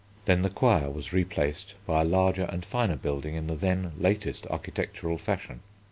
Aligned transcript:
Then 0.25 0.41
the 0.41 0.49
Choir 0.49 0.89
was 0.89 1.13
replaced 1.13 1.75
by 1.85 2.01
a 2.01 2.03
larger 2.03 2.45
and 2.45 2.65
finer 2.65 2.95
building 2.95 3.35
in 3.35 3.45
the 3.45 3.55
then 3.55 3.91
latest 3.99 4.47
architectural 4.47 5.19
fashion. 5.19 5.59